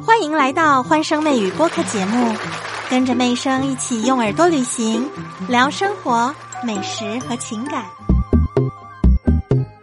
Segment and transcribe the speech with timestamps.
[0.00, 2.34] 欢迎来到欢声妹语播客节目，
[2.88, 5.06] 跟着妹声一起用耳朵旅行，
[5.48, 6.34] 聊生活、
[6.64, 7.84] 美食和情感。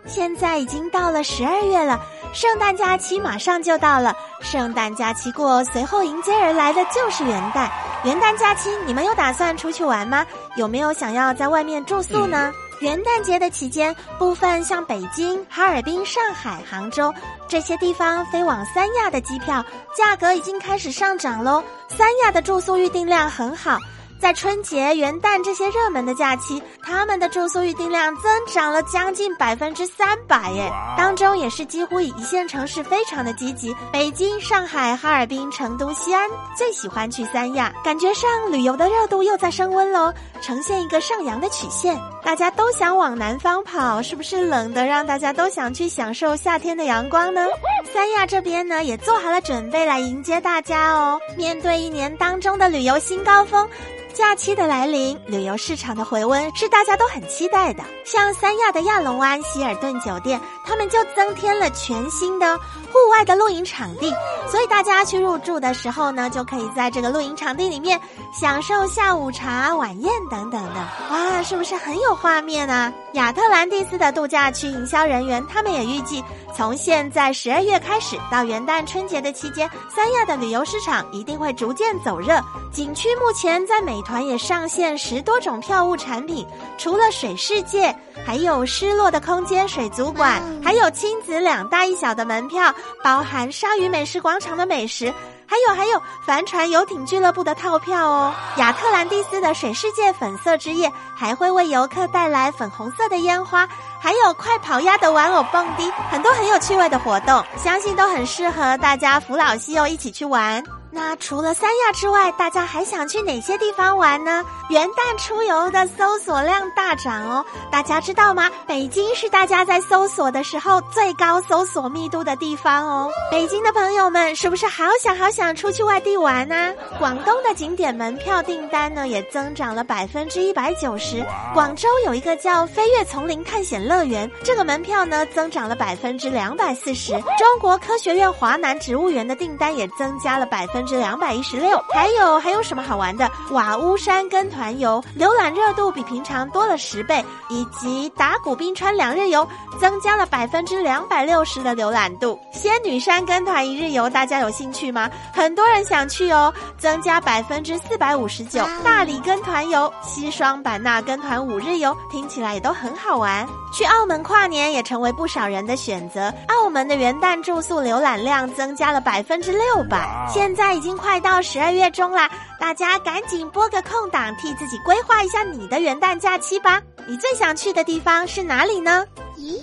[0.08, 2.00] 现在已经到了十二月了，
[2.34, 4.12] 圣诞假期马上就到了。
[4.42, 7.70] 圣诞假期过，随后迎接而来的就是元旦。
[8.04, 10.26] 元旦假期，你们有打算出去玩吗？
[10.56, 12.52] 有没有想要在外面住宿呢？
[12.80, 17.14] 元旦节的期间，部分像北京、哈尔滨、上海、杭州
[17.48, 19.64] 这些地方飞往三亚的机票
[19.96, 21.62] 价格已经开始上涨喽。
[21.90, 23.78] 三亚的住宿预订量很好。
[24.20, 30.70] 在春节、元旦这些热门的假期，他们的住宿预订量增长了将近百分之三百耶！
[30.98, 47.46] 当中也是几乎以一线城市非常的积极，北京、上海、哈尔滨、成都、西安最喜欢去三亚，感觉上旅游的热度又在升温喽，呈现一个上扬的曲线，大家都想往南方跑，是不是冷的让大家都想去享受夏天的阳光呢？
[47.94, 53.68] 三亚这边呢也做好了准备来迎接大家哦，面对一年当中的旅游新高峰。
[54.12, 57.84] 假期的来临，旅游市场的回温是大家都很期待的。
[58.04, 64.12] 像三亚的亚龙湾希尔顿酒店，他们就增添了全新的户外的露营场地，
[64.50, 68.02] 所以大家去入住的时候呢，就可以在这个露营场地里面
[68.34, 70.88] 享受下午茶、晚宴等等的。
[71.12, 72.92] 哇，是不是很有画面啊？
[73.14, 76.22] 亚特兰蒂斯的度假区营销人员，他们也预计，
[76.58, 82.40] 从现在十二月开始到元旦春节的期间，三亚的旅游市场一定会逐渐走热。
[82.72, 86.46] 景区目前在美团也上线十多种票务产品，
[86.78, 95.14] 除了水世界，还有失落的空间水族馆，还有亲子两大一小的门票，包含鲨鱼美食广场的美食，
[95.48, 98.34] 还有还有帆船游艇俱乐部的套票哦。
[98.58, 103.68] 亚特兰蒂斯的水世界粉色之夜还会为游客带来粉红色的烟花，
[104.02, 110.64] 还有快跑鸭的玩偶蹦迪，很多很有趣味的活动，相信都很适合大家扶老携幼一起去玩。
[110.92, 114.44] 那除了三亚之外，大家还想去哪些地方玩呢？
[114.70, 118.50] 元旦出游的搜索量大涨哦，大家知道吗？
[118.68, 123.10] 北京是大家在搜索的时候最高搜索密度的地方哦。
[123.32, 126.74] 北京的朋友们是不是好想好想出去外地玩呢？
[126.98, 131.24] 广东的景点门票订单呢也增长了百分之一百九十。
[131.54, 137.12] 广州有一个叫飞跃丛林探险乐园，这个门票呢增长了百分之两百四十。
[137.12, 140.79] 中国科学院华南植物园的订单也增加了百分。
[140.80, 143.30] 分之两百一十六，还有还有什么好玩的？
[143.52, 149.46] 瓦屋山跟团游浏览热度比平常多了十倍，以及打鼓冰川两日游
[149.78, 152.40] 增加了百分之两百六十的浏览度。
[152.54, 155.10] 仙女山跟团一日游，大家有兴趣吗？
[155.34, 158.66] 很多人想去哦，增加百分之四百五十九。
[158.82, 163.46] 大理跟团游、西双版纳跟团五日游，听起来也都很好玩。
[163.74, 166.34] 去澳门跨年也成为不少人的选择。
[166.48, 170.26] 澳门的元旦住宿浏览量增加了百分之六百。
[170.30, 170.80] 现在。
[170.80, 176.82] 已经快到十二月中啦，大家赶紧拨个空档，替自己规划一下你的元旦假期吧。
[177.06, 179.06] 你最想去的地方是哪里呢？
[179.38, 179.60] 咦，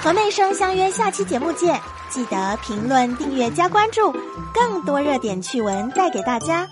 [0.00, 4.14] 和妹生相约下期节目见，记得评论、订阅、加关注，
[4.54, 6.68] 更多热点趣闻带给大家。